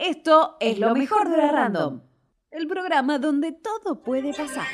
[0.00, 2.00] Esto es lo mejor de la Random,
[2.50, 4.66] el programa donde todo puede pasar.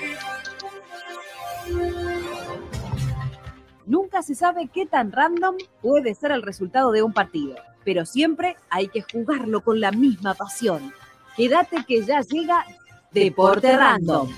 [3.86, 8.54] Nunca se sabe qué tan random puede ser el resultado de un partido, pero siempre
[8.70, 10.92] hay que jugarlo con la misma pasión.
[11.36, 12.64] Quédate que ya llega
[13.10, 14.28] Deporte Random.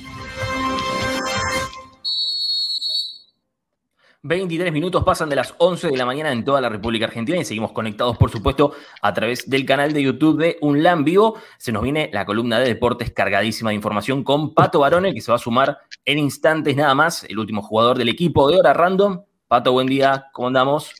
[4.28, 7.46] 23 minutos pasan de las 11 de la mañana en toda la República Argentina y
[7.46, 11.38] seguimos conectados, por supuesto, a través del canal de YouTube de Unlan Vivo.
[11.56, 15.32] Se nos viene la columna de deportes cargadísima de información con Pato Barone, que se
[15.32, 19.22] va a sumar en instantes nada más, el último jugador del equipo de Hora Random.
[19.48, 20.92] Pato, buen día, ¿cómo andamos?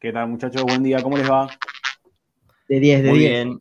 [0.00, 0.62] ¿Qué tal, muchachos?
[0.62, 1.46] Buen día, ¿cómo les va?
[2.70, 3.18] De 10, de 10.
[3.18, 3.60] Bien.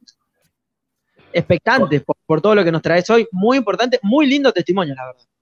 [1.34, 3.28] Expectantes por, por todo lo que nos traes hoy.
[3.34, 5.35] Muy importante, muy lindo testimonio, la verdad.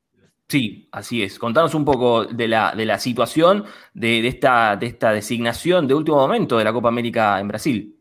[0.53, 1.39] Sí, así es.
[1.39, 6.17] Contanos un poco de la, de la situación de, esta, de esta designación de último
[6.17, 7.99] momento de la Copa América en Brasil.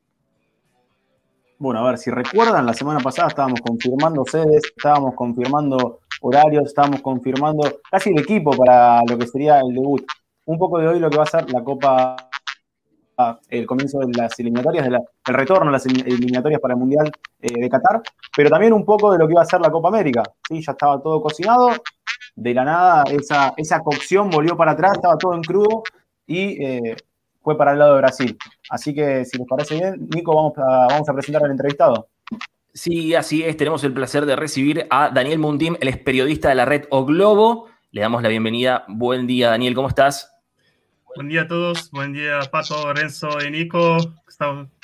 [1.56, 7.00] Bueno, a ver, si recuerdan, la semana pasada estábamos confirmando sedes, estábamos confirmando horarios, estábamos
[7.00, 10.04] confirmando casi el equipo para lo que sería el debut.
[10.44, 12.16] Un poco de hoy lo que va a ser la Copa,
[13.48, 17.10] el comienzo de las eliminatorias, el retorno a las eliminatorias para el Mundial
[17.40, 18.02] eh, de Qatar,
[18.36, 20.22] pero también un poco de lo que va a ser la Copa América.
[20.48, 20.62] ¿sí?
[20.62, 21.70] Ya estaba todo cocinado,
[22.34, 25.82] de la nada esa, esa cocción volvió para atrás, estaba todo en crudo
[26.26, 26.96] y eh,
[27.42, 28.38] fue para el lado de Brasil.
[28.70, 32.08] Así que si les parece bien, Nico, vamos a, vamos a presentar al entrevistado.
[32.74, 33.56] Sí, así es.
[33.56, 37.04] Tenemos el placer de recibir a Daniel Mundim, el es periodista de la red O
[37.04, 37.66] Globo.
[37.90, 38.84] Le damos la bienvenida.
[38.88, 40.31] Buen día, Daniel, ¿cómo estás?
[41.14, 41.90] Buen día a todos.
[41.90, 43.98] Buen día, Pato, Renzo y Nico.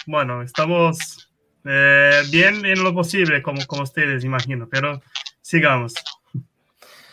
[0.06, 1.30] bueno, estamos
[1.64, 5.00] eh, bien en lo posible, como, como ustedes, imagino, pero
[5.40, 5.94] sigamos.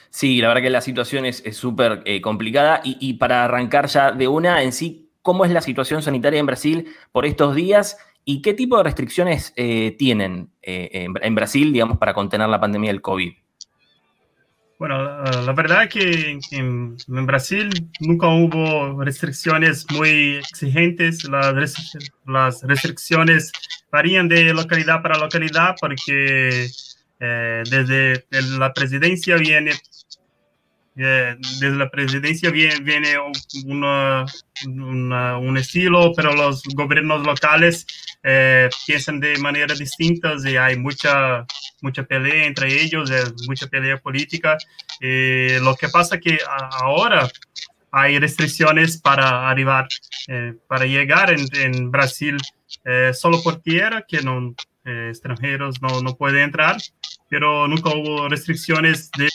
[0.09, 4.27] Sí, la verdad que la situación es súper eh, complicada y, para arrancar ya de
[4.27, 8.53] una en sí, ¿cómo es la situación sanitaria en Brasil por estos días y qué
[8.53, 13.33] tipo de restricciones eh, tienen eh, en, Brasil, digamos, para contener la pandemia del COVID?
[14.77, 17.69] Bueno, la, verdad es que en, Brasil
[18.01, 21.23] nunca hubo restricciones muy exigentes.
[21.25, 23.51] Las, restricciones
[23.91, 26.67] varían de localidad para localidad porque
[27.19, 28.25] desde
[28.57, 29.71] la presidencia viene
[30.97, 34.33] eh, desde la presidencia viene, viene un
[35.57, 37.85] estilo, pero los gobiernos locales
[38.23, 41.45] eh, piensan de manera distinta y hay mucha,
[41.81, 43.11] mucha pelea entre ellos,
[43.47, 44.57] mucha pelea política.
[45.01, 46.39] Eh, lo que pasa que
[46.71, 47.29] ahora
[47.91, 49.89] hay restricciones para arribar,
[50.67, 52.37] para llegar en, en Brasil
[53.13, 54.53] solo por tierra, que no,
[54.85, 56.75] extranjeros no, no pueden entrar,
[57.29, 59.29] pero nunca hubo restricciones de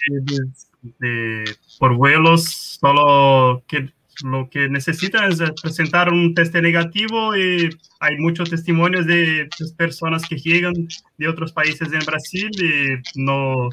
[1.79, 3.93] por vuelos, solo que
[4.25, 7.71] lo que necesitan es presentar un test negativo y
[8.01, 10.75] hay muchos testimonios de personas que llegan
[11.19, 13.69] de otros países en Brasil y no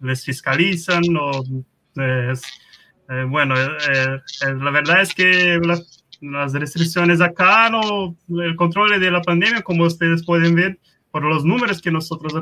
[0.00, 1.02] les, fiscalizan.
[1.96, 3.68] Eh, bueno, eh,
[4.46, 5.60] eh, la verdad es que
[6.20, 10.78] las restricciones acá, no, el control de la pandemia, como ustedes pueden ver
[11.10, 12.32] por los números que nosotros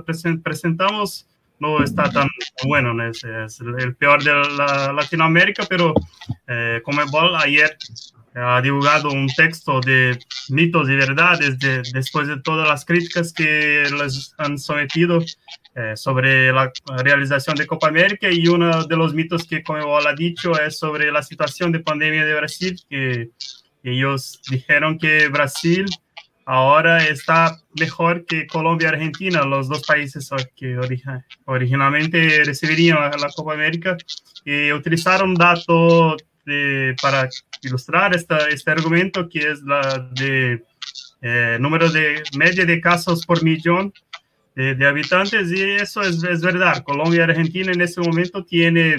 [0.42, 1.26] presentamos,
[1.62, 2.28] no está tan
[2.64, 5.94] bueno, es, el peor de la Latinoamérica, pero
[6.48, 7.76] eh, Comebol ayer
[8.34, 10.18] ha divulgado un texto de
[10.48, 11.58] mitos y verdades
[11.92, 15.20] después de todas las críticas que les han sometido
[15.74, 20.14] eh, sobre la realización de Copa América y uno de los mitos que Comebol ha
[20.14, 23.30] dicho es sobre la situación de pandemia de Brasil, que
[23.84, 25.86] ellos dijeron que Brasil
[26.52, 30.76] ahora está mejor que Colombia y Argentina, los dos países que
[31.46, 33.96] originalmente recibirían la Copa América,
[34.44, 36.22] y utilizaron datos
[37.00, 37.26] para
[37.62, 40.62] ilustrar este argumento, que es la de
[41.22, 43.90] eh, número de media de casos por millón
[44.54, 46.82] de, habitantes, y eso es, es, verdad.
[46.82, 48.98] Colombia y Argentina en este momento tienen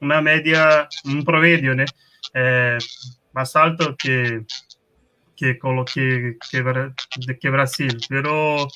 [0.00, 1.74] una media, un promedio
[2.32, 2.78] eh,
[3.34, 4.46] más alto que,
[5.36, 8.68] que, que, que, que Brasil, pero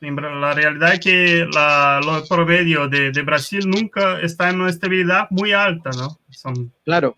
[0.00, 5.26] la realidad es que la, el promedio de, de, Brasil nunca está en una estabilidad
[5.30, 6.18] muy alta, ¿no?
[6.30, 7.16] Son, claro.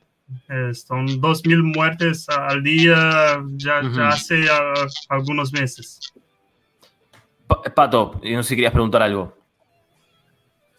[0.48, 4.46] Eh, son 2.000 muertes al día ya, ya hace
[5.08, 6.12] algunos meses.
[7.74, 9.36] Pato, no sé si querías preguntar algo.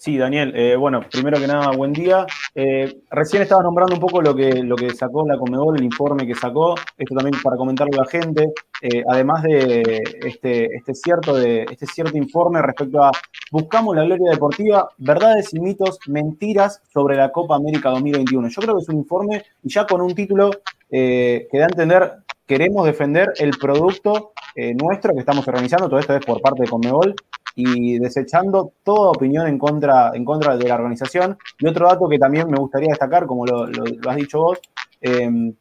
[0.03, 0.51] Sí, Daniel.
[0.53, 2.25] Eh, bueno, primero que nada, buen día.
[2.53, 6.27] Eh, recién estaba nombrando un poco lo que, lo que sacó la Comebol, el informe
[6.27, 6.75] que sacó.
[6.97, 8.51] Esto también para comentarlo a la gente.
[8.81, 13.11] Eh, además de este, este, cierto de este cierto informe respecto a
[13.49, 18.49] Buscamos la Gloria Deportiva, verdades y mitos, mentiras sobre la Copa América 2021.
[18.49, 20.51] Yo creo que es un informe, y ya con un título
[20.89, 22.11] que da a entender
[22.45, 27.15] queremos defender el producto nuestro que estamos organizando, todo esto es por parte de Conmebol,
[27.55, 31.37] y desechando toda opinión en contra, en contra de la organización.
[31.59, 33.65] Y otro dato que también me gustaría destacar, como lo,
[34.09, 34.59] has dicho vos,
[35.01, 35.53] em,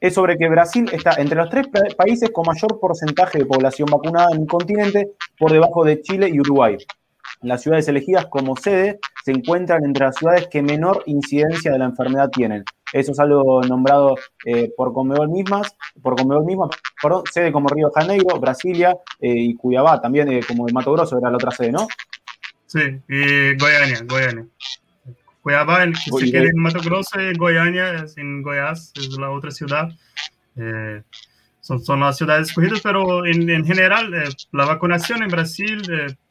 [0.00, 4.30] es sobre que Brasil está entre los tres países con mayor porcentaje de población vacunada
[4.32, 6.78] en el continente, por debajo de Chile y Uruguay.
[7.42, 11.86] Las ciudades elegidas como sede se encuentran entre las ciudades que menor incidencia de la
[11.86, 12.64] enfermedad tienen.
[12.92, 16.68] Eso es algo nombrado eh, por Conmebol mismas, por Conmebol misma,
[17.00, 21.18] perdón, sede como Río Janeiro, Brasilia eh, y Cuyabá, también eh, como de Mato Grosso
[21.18, 21.86] era la otra sede, ¿no?
[22.66, 24.46] Sí, y Goiânia, Goiânia.
[25.42, 25.94] Cuiabá, el
[26.30, 29.88] queda en Mato Grosso, y Goiânia, en Goiás, es la otra ciudad.
[31.60, 34.12] son, son las ciudades escogidas, pero en, en general,
[34.52, 35.80] la vacunación en Brasil,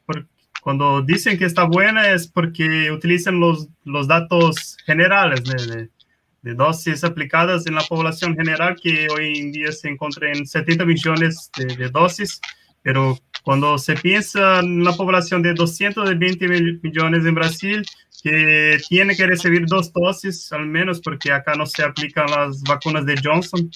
[0.06, 0.26] por,
[0.60, 5.88] cuando dicen que está buena es porque utilizan los, los datos generales de, de,
[6.42, 11.50] dosis aplicadas en la población general, que hoy en día se encuentra en 70 millones
[11.56, 12.40] de, dosis,
[12.82, 16.48] pero cuando se piensa en la población de 220
[16.82, 17.82] millones en Brasil,
[18.22, 23.06] que tiene que recibir dos dosis al menos, porque acá no se aplican las vacunas
[23.06, 23.70] de Johnson,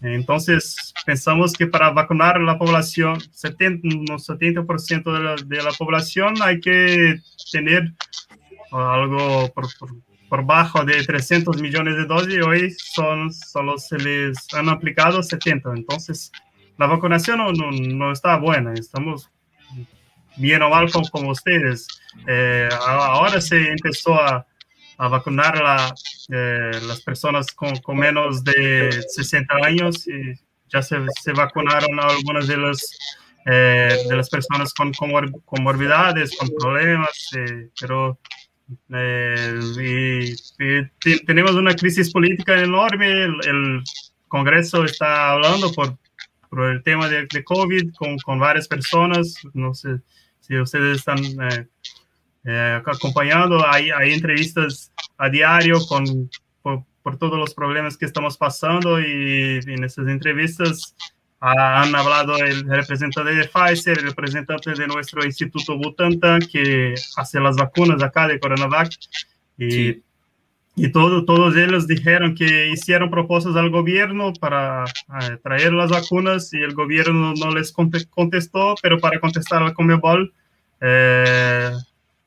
[0.00, 6.60] entonces, pensamos que para vacunar la población, 70, 70% de la, de la población, hay
[6.60, 7.20] que
[7.50, 7.92] tener
[8.70, 9.90] algo por, por,
[10.30, 15.70] bajo de 300 millones de dosis y hoy son, solo se les han aplicado 70.
[15.74, 16.30] Entonces,
[16.76, 18.74] la vacunación no, no, está buena.
[18.74, 19.30] Estamos
[20.36, 21.86] bien o mal como, ustedes.
[22.26, 24.46] Eh, ahora se empezó a
[24.98, 25.94] a vacunar a
[26.30, 30.34] eh, las personas con, con, menos de 60 años y
[30.68, 32.98] ya se, se vacunaron a algunas de las,
[33.46, 37.30] eh, de las personas con comorbidades, con problemas,
[38.90, 40.34] eh,
[41.00, 43.82] y, tenemos una crisis política enorme, el,
[44.28, 45.96] Congreso está hablando por,
[46.70, 50.00] el tema de, COVID con, con, varias personas, no sé
[50.40, 51.18] si ustedes están
[52.44, 53.64] eh, acompañando.
[53.66, 55.78] Hay, entrevistas a diario
[57.02, 60.94] por, todos los problemas que estamos pasando y en esas entrevistas
[61.40, 67.56] han hablado el representante de Pfizer, el representante de nuestro Instituto Butantan, que hace las
[67.56, 68.90] vacunas acá de Coronavac.
[69.56, 70.02] Y,
[70.74, 76.52] y todo, todos ellos dijeron que hicieron propuestas al gobierno para eh, traer las vacunas
[76.52, 80.32] y el gobierno no les contestó, pero para contestar a Comebol,
[80.80, 81.72] eh,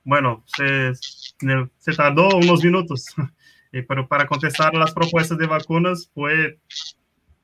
[0.03, 3.05] bueno, se, se tardó unos minutos,
[3.87, 6.57] pero para contestar las propuestas de vacunas fue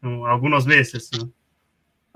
[0.02, 1.10] algunos meses.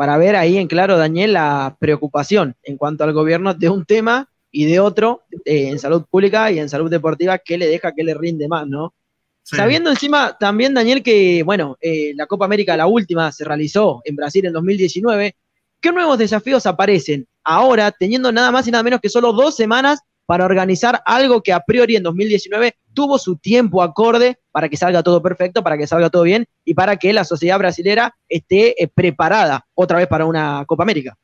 [0.01, 4.27] Para ver ahí en claro, Daniel, la preocupación en cuanto al gobierno de un tema
[4.49, 8.03] y de otro eh, en salud pública y en salud deportiva, ¿qué le deja, qué
[8.03, 8.95] le rinde más, no?
[9.43, 14.15] Sabiendo encima también, Daniel, que, bueno, eh, la Copa América, la última, se realizó en
[14.15, 15.35] Brasil en 2019,
[15.79, 19.99] ¿qué nuevos desafíos aparecen ahora, teniendo nada más y nada menos que solo dos semanas
[20.25, 25.03] para organizar algo que a priori en 2019 tuvo su tiempo acorde para que salga
[25.03, 28.87] todo perfecto, para que salga todo bien y para que la sociedad brasilera esté eh,
[28.87, 31.17] preparada otra vez para una Copa América.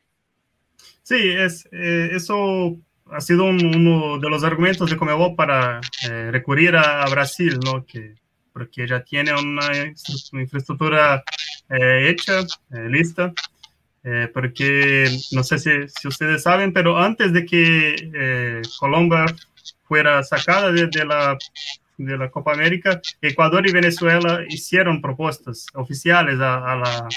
[1.04, 2.78] Sí, es, eh, eso
[3.12, 5.80] ha sido uno de los argumentos de Comebol para
[6.10, 7.86] eh, recurrir a, Brasil, ¿no?
[7.86, 8.16] Que,
[8.52, 9.70] porque ya tiene una,
[10.34, 11.24] infraestructura
[11.70, 12.46] hecha,
[12.90, 13.34] lista,
[14.09, 19.25] eh, porque no sé si, ustedes saben, pero antes de que eh, Colombia
[19.84, 21.38] fuera sacada de, la,
[22.32, 27.10] Copa América, Ecuador y Venezuela hicieron propuestas oficiales a, la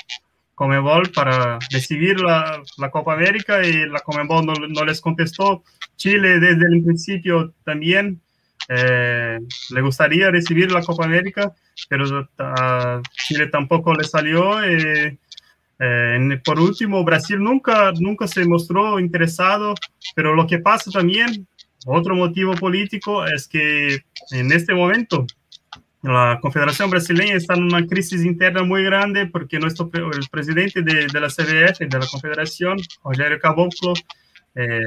[0.56, 2.60] Comebol para recibir la,
[2.90, 5.62] Copa América y la Comebol no, les contestó.
[5.94, 8.20] Chile desde el principio también
[8.68, 9.38] eh,
[9.70, 11.54] le gustaría recibir la Copa América,
[11.88, 14.60] pero a Chile tampoco le salió.
[14.64, 15.18] Eh,
[15.80, 19.74] eh, por último, Brasil nunca, nunca se mostró interesado,
[20.14, 21.46] pero lo que pasa también,
[21.86, 23.98] otro motivo político, es que
[24.32, 25.26] en este momento
[26.02, 31.06] la Confederación Brasileña está en una crisis interna muy grande porque nuestro, el presidente de,
[31.06, 33.94] de la CBF, de la Confederación, Rogério Caboclo,
[34.54, 34.80] eh,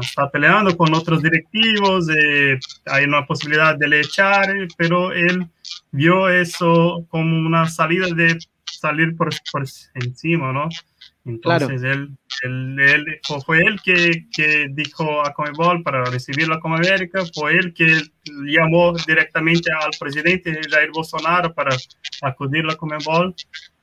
[0.00, 5.48] está peleando con otros directivos, eh, hay una posibilidad de le echar, pero él
[5.92, 8.38] vio eso como una salida de
[8.82, 10.68] salir por, por encima, ¿no?
[11.24, 17.22] Entonces él, él, fue él que, que dijo a Comebol para recibir la Copa América,
[17.32, 18.02] fue él que
[18.44, 21.76] llamó directamente al presidente Jair Bolsonaro para
[22.22, 23.34] acudir a la Comebol.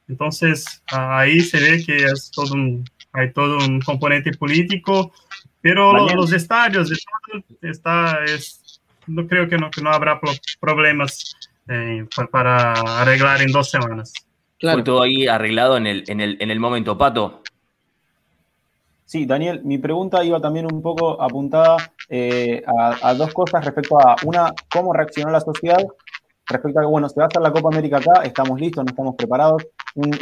[0.10, 5.14] Entonces ahí se ve que es todo un, hay todo un componente político,
[5.62, 6.92] pero los, estadios,
[7.62, 10.20] está, es, no creo que no, que no habrá
[10.60, 11.36] problemas
[11.70, 14.12] eh, para arreglar en dos semanas.
[14.60, 16.98] Fue todo ahí arreglado en el, en el, en el momento.
[16.98, 17.42] Pato.
[19.10, 21.78] Sí, Daniel, mi pregunta iba también un poco apuntada
[22.10, 22.62] eh,
[23.02, 25.84] a, dos cosas respecto a, una, cómo reaccionó la sociedad,
[26.46, 28.90] respecto a que, bueno, se va a hacer la Copa América acá, estamos listos, no
[28.92, 29.66] estamos preparados,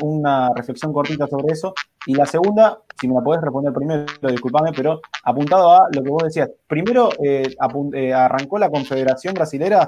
[0.02, 1.74] una reflexión cortita sobre eso.
[2.06, 6.10] Y la segunda, si me la podés responder primero, disculpame, pero apuntado a lo que
[6.10, 7.54] vos decías, primero eh,
[7.94, 9.82] eh, arrancó la Confederación Brasilera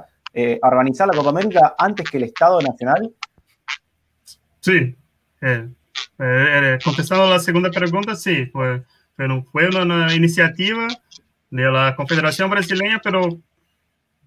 [0.61, 3.13] a organizar la Copa América antes que el Estado Nacional.
[4.69, 4.95] Sí,
[5.41, 8.83] eh, contestando la segunda pregunta, sí, fue,
[9.51, 10.87] fue una iniciativa
[11.49, 13.41] de la Confederación Brasileña, pero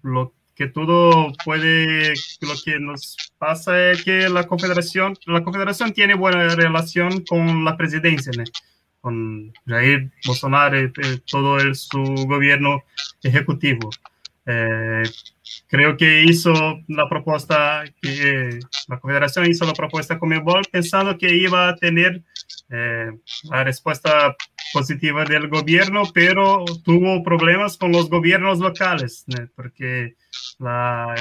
[0.01, 2.09] lo que todo puede,
[2.41, 7.77] lo que nos pasa es que la Confederación, la Confederación tiene buena relación con la
[7.77, 8.33] presidencia,
[8.99, 10.91] con Jair Bolsonaro y
[11.25, 12.83] todo el, su gobierno
[13.23, 13.91] ejecutivo.
[14.45, 15.03] Eh,
[15.67, 16.53] creo que hizo
[16.87, 22.23] la propuesta, que la Confederación hizo la propuesta con Comebol pensando que iba a tener
[22.69, 23.11] eh,
[23.43, 24.35] la respuesta
[24.73, 30.15] positiva del gobierno, pero tuvo problemas con los gobiernos locales, porque
[30.59, 31.13] la,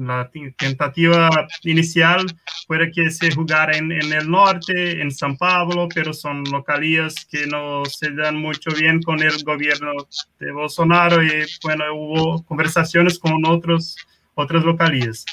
[0.00, 1.28] la tentativa
[1.64, 2.24] inicial
[2.66, 7.46] fue que se jugara en, en, el norte, en San Pablo, pero son localías que
[7.46, 9.92] no se dan mucho bien con el gobierno
[10.38, 13.96] de Bolsonaro y bueno, hubo conversaciones con otros,
[14.34, 15.26] otras localías.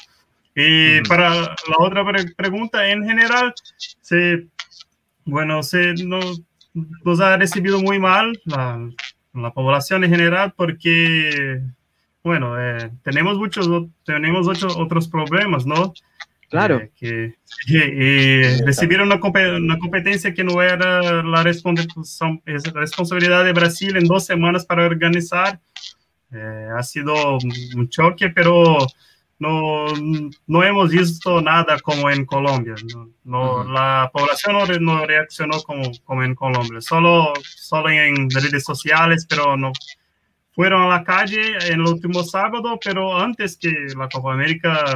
[0.54, 2.04] Y para la otra
[2.36, 3.54] pregunta, en general,
[4.02, 4.48] se,
[5.24, 6.42] bueno, se nos,
[6.74, 8.86] nos ha recibido muy mal la,
[9.32, 11.62] la población en general porque
[12.28, 13.68] bueno, eh, tenemos muchos,
[14.04, 15.94] tenemos muchos otros problemas, ¿no?
[16.50, 16.80] Claro.
[17.00, 17.34] Eh,
[17.66, 19.20] que, recibieron una,
[19.56, 25.58] una, competencia que no era la responsabilidad de Brasil en dos semanas para organizar.
[26.30, 28.76] Eh, ha sido un choque, pero
[29.38, 29.86] no,
[30.46, 32.74] no hemos visto nada como en Colombia.
[33.24, 39.56] No, La población no, reaccionó como, como en Colombia, solo, solo en redes sociales, pero
[39.56, 39.72] no,
[40.58, 44.92] fueron a la calle el último sábado, pero antes que la Copa América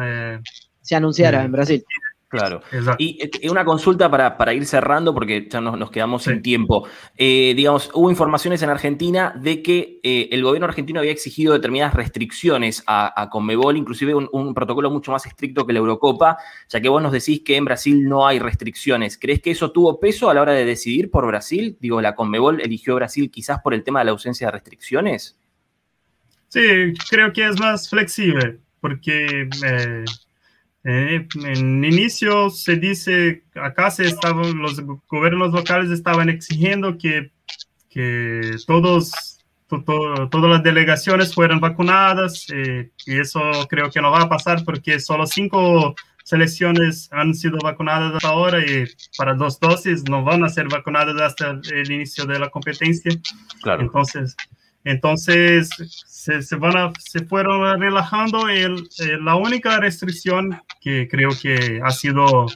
[0.00, 0.40] eh,
[0.80, 1.84] se anunciara en Brasil.
[2.32, 2.62] Claro.
[2.96, 6.88] Y eh, una consulta para, para, ir cerrando, porque ya nos, quedamos sin tiempo.
[7.14, 11.92] Eh, digamos, hubo informaciones en Argentina de que eh, el gobierno argentino había exigido determinadas
[11.92, 16.38] restricciones a, a Conmebol, inclusive un, protocolo mucho más estricto que la Eurocopa,
[16.70, 19.18] ya que vos nos decís que en Brasil no hay restricciones.
[19.18, 21.76] ¿Crees que eso tuvo peso a la hora de decidir por Brasil?
[21.80, 25.38] Digo, ¿la Conmebol eligió Brasil quizás por el tema de la ausencia de restricciones?
[26.48, 30.04] Sí, creo que es más flexible, porque eh,
[30.84, 37.30] en inicio se dice, acá se estaban, los gobiernos locales estaban exigiendo que,
[37.88, 44.28] que todos, todas las delegaciones fueran vacunadas eh, y eso creo que no va a
[44.28, 48.84] pasar porque solo cinco selecciones han sido vacunadas hasta ahora y
[49.16, 53.12] para dos dosis no van a ser vacunadas hasta el inicio de la competencia.
[53.62, 53.82] Claro.
[53.82, 54.36] Entonces,
[54.84, 55.70] entonces
[56.06, 58.48] se, van a, se fueron relajando.
[58.48, 58.88] El,
[59.20, 62.46] la única restricción que creo que ha sido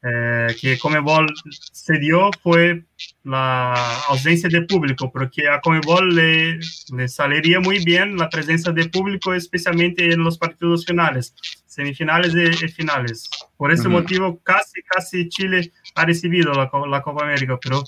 [0.00, 2.84] eh, que Comebol se dio fue
[3.24, 3.74] la
[4.08, 6.60] ausencia de público, porque a Comebol le,
[6.94, 11.34] le saliría muy bien la presencia de público, especialmente en los partidos finales,
[11.66, 13.28] semifinales y, finales.
[13.56, 17.82] Por ese motivo, casi, casi Chile ha recibido la, la Copa América, pero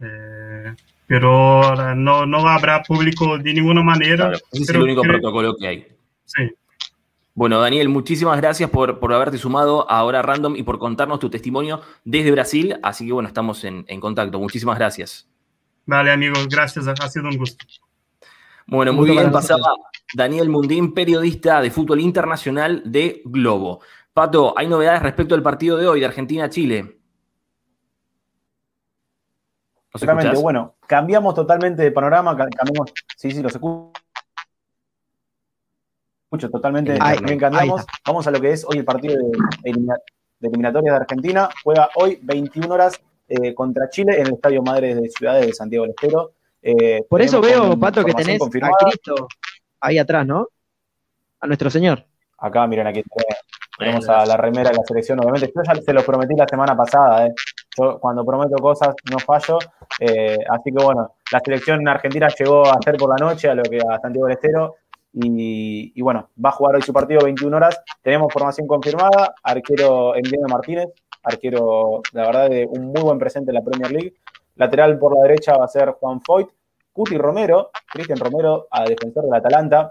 [0.00, 0.72] eh,
[1.10, 4.30] pero no, no habrá público de ninguna manera.
[4.52, 5.88] ese es el único protocolo que hay.
[6.24, 6.54] Sí.
[7.34, 11.28] Bueno, Daniel, muchísimas gracias por, por, haberte sumado a Hora Random y por contarnos tu
[11.28, 12.78] testimonio desde Brasil.
[12.84, 14.38] Así que bueno, estamos en, en contacto.
[14.38, 15.28] Muchísimas gracias.
[15.84, 16.86] Vale, amigos, gracias.
[16.86, 17.66] Ha sido un gusto.
[18.68, 19.66] Bueno, muy bien, pasaba
[20.14, 23.80] Daniel Mundín, periodista de fútbol internacional de Globo.
[24.12, 27.00] Pato, ¿hay novedades respecto al partido de hoy de Argentina-Chile?
[29.92, 33.92] Exactamente, bueno, cambiamos totalmente de panorama, cambiamos, sí, sí, los escucho
[36.50, 37.86] totalmente, bien cambiamos.
[38.04, 39.78] Vamos a lo que es hoy el partido de,
[40.40, 41.48] eliminatorias de Argentina.
[41.62, 45.84] Juega hoy 21 horas eh, contra Chile en el Estadio Madre de Ciudades de Santiago
[45.84, 46.32] del Estero.
[46.60, 49.28] Eh, Por eso veo, Pato, que tenés a Cristo
[49.78, 50.48] ahí atrás, ¿no?
[51.38, 52.04] A nuestro Señor.
[52.36, 53.04] Acá, miren, aquí
[53.78, 55.52] tenemos a la remera de la selección, obviamente.
[55.54, 57.34] Yo ya se los prometí la semana pasada, ¿eh?
[57.78, 59.58] Yo cuando prometo cosas no fallo.
[59.98, 63.62] Eh, así que bueno, la selección argentina llegó a hacer por la noche a lo
[63.62, 64.76] que a Santiago del Estero.
[65.12, 67.82] Y, bueno, va a jugar hoy su partido 21 horas.
[68.02, 69.34] Tenemos formación confirmada.
[69.42, 70.88] Arquero Emiliano Martínez,
[71.24, 74.14] arquero, la verdad, de un muy buen presente en la Premier League.
[74.54, 76.48] Lateral por la derecha va a ser Juan Foyt.
[76.92, 79.88] Cuti Romero, Cristian Romero, a defensor del Atalanta.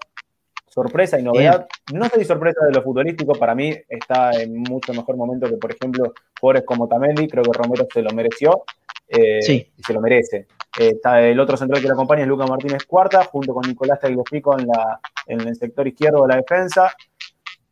[0.69, 1.67] Sorpresa y novedad.
[1.93, 5.71] No soy sorpresa de lo futbolístico, para mí está en mucho mejor momento que, por
[5.71, 8.63] ejemplo, jugadores como Tamelli, creo que Romero se lo mereció
[9.07, 9.39] eh,
[9.75, 10.47] y se lo merece.
[10.79, 13.99] Eh, está el otro central que lo acompaña es Lucas Martínez Cuarta, junto con Nicolás
[13.99, 16.93] Tagliafico en, la, en el sector izquierdo de la defensa.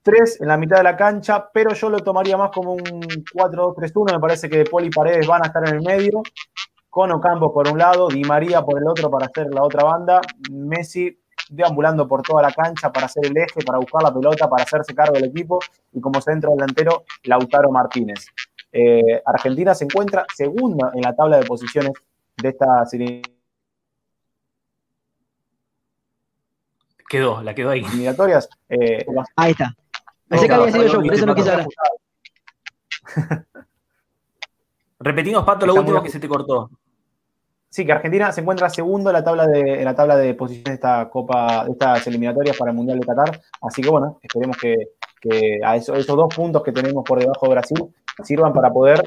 [0.01, 4.13] Tres en la mitad de la cancha, pero yo lo tomaría más como un 4-2-3-1.
[4.13, 6.23] Me parece que Poli y Paredes van a estar en el medio.
[6.89, 10.21] Con Ocampo por un lado, Di María por el otro para hacer la otra banda.
[10.49, 11.15] Messi
[11.49, 14.93] deambulando por toda la cancha para hacer el eje, para buscar la pelota, para hacerse
[14.93, 15.59] cargo del equipo.
[15.93, 18.27] Y como centro delantero, Lautaro Martínez.
[18.71, 21.91] Eh, Argentina se encuentra segunda en la tabla de posiciones
[22.35, 23.21] de esta serie.
[27.09, 27.83] Quedó, la quedó ahí.
[27.85, 28.49] Eliminatorias.
[28.69, 29.73] Eh, ahí está.
[30.27, 31.67] Pensé que había sido yo, por eso no quise hablar.
[34.99, 36.69] Repetimos, Pato, lo último que se te cortó.
[37.69, 40.65] Sí, que Argentina se encuentra segundo en la tabla de, en la tabla de posiciones
[40.65, 43.41] de esta Copa, de estas eliminatorias para el Mundial de Qatar.
[43.61, 44.77] Así que bueno, esperemos que,
[45.63, 47.77] a esos, dos puntos que tenemos por debajo de Brasil
[48.23, 49.03] sirvan para poder,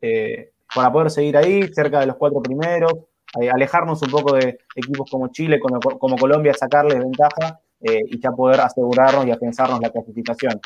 [0.00, 2.92] eh, para poder seguir ahí, cerca de los cuatro primeros,
[3.40, 8.20] eh, alejarnos un poco de equipos como Chile, como, como Colombia, sacarles ventaja eh, y
[8.20, 10.60] ya poder asegurarnos y afianzarnos la clasificación.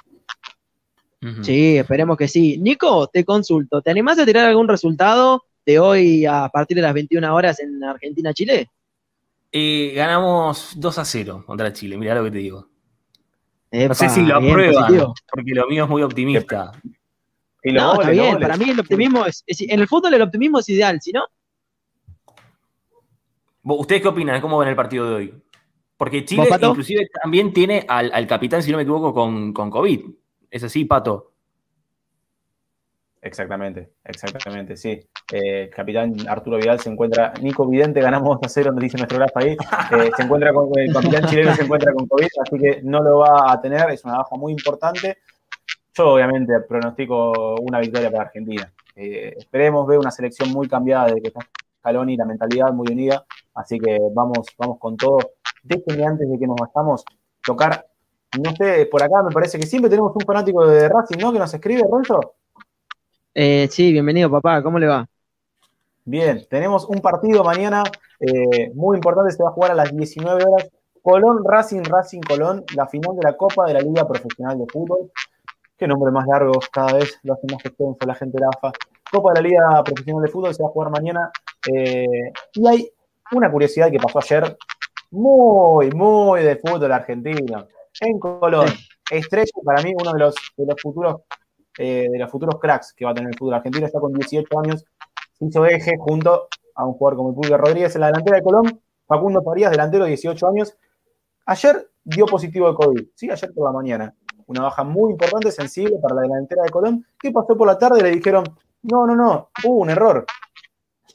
[1.42, 2.58] Sí, esperemos que sí.
[2.58, 6.94] Nico, te consulto, ¿te animás a tirar algún resultado de hoy a partir de las
[6.94, 8.70] 21 horas en Argentina-Chile?
[9.52, 12.66] Eh, ganamos 2 a 0 contra Chile, mira lo que te digo.
[13.70, 16.72] no sé si lo aprueban, porque lo mío es muy optimista.
[17.64, 20.98] no, está bien, para mí el optimismo es, en el fútbol el optimismo es ideal,
[21.02, 21.24] ¿si no?
[23.64, 24.40] ¿Ustedes qué opinan?
[24.40, 25.34] ¿Cómo ven el partido de hoy?
[25.98, 30.00] Porque Chile inclusive también tiene al, capitán, si no me equivoco, con, con COVID.
[30.50, 31.34] ¿Es así, Pato?
[33.20, 34.98] Exactamente, exactamente, sí.
[35.30, 39.18] Eh, capitán Arturo Vidal se encuentra, Nico Vidente, ganamos 2 a 0, nos dice nuestro
[39.18, 39.56] grafo ahí.
[39.90, 43.18] Eh, se encuentra con, el capitán chileno se encuentra con COVID, así que no lo
[43.18, 45.18] va a tener, es una baja muy importante.
[45.94, 48.72] Yo obviamente pronostico una victoria para Argentina.
[48.96, 51.40] Eh, esperemos ver una selección muy cambiada de que está
[51.78, 55.18] Scaloni, la mentalidad muy unida, así que vamos, vamos con todo.
[55.62, 57.04] Déjenme antes de que nos vayamos
[57.44, 57.86] tocar,
[58.42, 61.32] no sé, por acá me parece que siempre tenemos un fanático de Racing, ¿no?
[61.32, 62.34] Que nos escribe, Renzo.
[63.34, 65.08] Eh, sí, bienvenido papá, ¿cómo le va?
[66.10, 67.82] Bien, tenemos un partido mañana
[68.18, 70.70] eh, muy importante, se va a jugar a las 19 horas.
[71.02, 75.12] Colón Racing, Racing Colón, la final de la Copa de la Liga Profesional de Fútbol.
[75.76, 78.72] Qué nombre más largo, cada vez lo hace más extenso la gente de la AFA.
[79.12, 81.30] Copa de la Liga Profesional de Fútbol se va a jugar mañana.
[81.70, 82.90] Eh, y hay
[83.32, 84.56] una curiosidad que pasó ayer,
[85.10, 87.66] muy, muy de fútbol argentino.
[88.00, 88.68] En Colón,
[89.10, 91.16] Estrella, para mí, uno de los, de los futuros
[91.80, 93.86] eh, de los futuros cracks que va a tener el fútbol argentino.
[93.86, 94.84] Está con 18 años,
[95.38, 98.42] se hizo eje junto a un jugador como el Pulga Rodríguez en la delantera de
[98.42, 98.80] Colón.
[99.06, 100.76] Facundo Farías, delantero, 18 años.
[101.46, 104.14] Ayer dio positivo de COVID, sí, ayer por la mañana.
[104.46, 107.06] Una baja muy importante, sensible para la delantera de Colón.
[107.18, 108.02] ¿Qué pasó por la tarde?
[108.02, 108.44] Le dijeron,
[108.82, 110.24] no, no, no, hubo un error.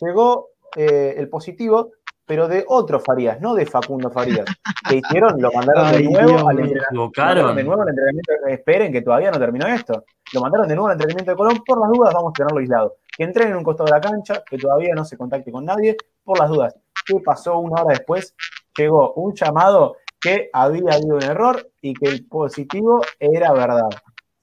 [0.02, 1.92] Llegó eh, el positivo,
[2.26, 4.46] pero de otro Farías, no de Facundo Farías.
[4.88, 5.42] ¿Qué hicieron?
[5.42, 7.12] Lo mandaron de nuevo al entrenamiento.
[7.54, 8.32] De nuevo al entrenamiento.
[8.48, 10.04] Esperen que todavía no terminó esto.
[10.34, 11.64] Lo mandaron de nuevo al entrenamiento de Colón.
[11.66, 12.96] Por las dudas, vamos a tenerlo aislado.
[13.16, 15.96] Que entren en un costado de la cancha, que todavía no se contacte con nadie.
[16.24, 16.76] Por las dudas.
[17.06, 18.36] ¿Qué pasó una hora después?
[18.78, 23.90] Llegó un llamado que había habido un error y que el positivo era verdad.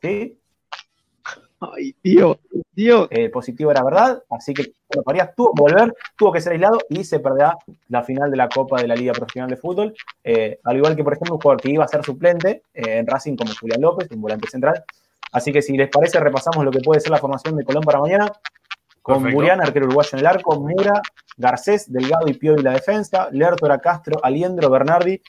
[0.03, 0.39] ¿Sí?
[1.61, 2.39] Ay, Dios,
[2.73, 3.09] Dios.
[3.11, 6.79] El positivo era verdad, así que bueno, Farías tuvo que volver, tuvo que ser aislado
[6.89, 7.57] y se perderá
[7.89, 9.95] la final de la Copa de la Liga Profesional de Fútbol.
[10.25, 13.07] Eh, al igual que, por ejemplo, un jugador que iba a ser suplente eh, en
[13.07, 14.83] Racing como Julián López, un volante central.
[15.33, 18.01] Así que si les parece, repasamos lo que puede ser la formación de Colón para
[18.01, 18.33] mañana.
[19.03, 21.01] Con Murián, arquero uruguayo en el arco, Mura,
[21.37, 25.21] Garcés, Delgado y Pio y la defensa, Lertora, Castro, Aliendro, Bernardi,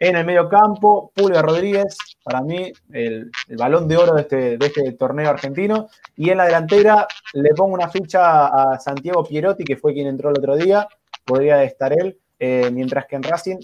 [0.00, 4.66] en el medio campo, Pulga Rodríguez, para mí el, balón de oro de este, de
[4.66, 5.88] este, torneo argentino.
[6.16, 10.30] Y en la delantera le pongo una ficha a Santiago Pierotti, que fue quien entró
[10.30, 10.86] el otro día,
[11.24, 13.58] podría estar él, eh, mientras que en Racing,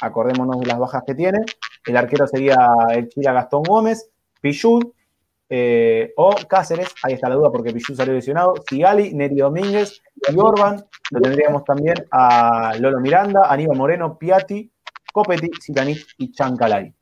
[0.00, 1.40] acordémonos de las bajas que tiene,
[1.86, 2.56] el arquero sería
[2.92, 4.92] el Chila Gastón Gómez, Pichud
[5.52, 10.38] eh, o Cáceres, ahí está la duda porque Pichud salió lesionado, Sigali, Neri Domínguez y
[10.38, 14.70] Orban, lo tendríamos también a Lolo Miranda, Aníbal Moreno, Piatti,
[15.12, 16.94] Copetti, Zitanich y Chancalay.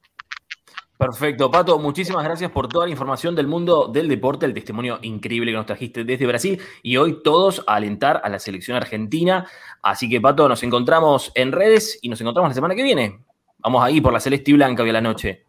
[0.97, 5.53] Perfecto, Pato, muchísimas gracias por toda la información del mundo del deporte, el testimonio increíble
[5.53, 9.47] que nos trajiste desde Brasil y hoy todos a alentar a la selección argentina.
[9.83, 13.21] Así que, Pato, nos encontramos en redes y nos encontramos la semana que viene.
[13.59, 15.48] Vamos ahí por la celeste y blanca hoy a la noche.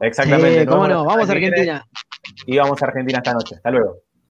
[0.00, 0.66] Exactamente.
[0.66, 1.86] cómo no, vamos a Argentina.
[2.46, 3.56] Y vamos a Argentina esta noche.
[3.56, 4.09] Hasta luego.